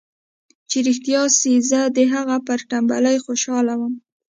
چې 0.69 0.77
رښتيا 0.87 1.21
سي 1.39 1.53
زه 1.69 1.81
د 1.97 1.99
هغه 2.13 2.37
پر 2.47 2.59
ټمبلۍ 2.69 3.17
خوشاله 3.25 3.73
وم. 3.77 3.93